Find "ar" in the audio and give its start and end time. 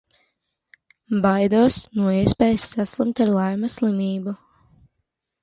3.27-3.33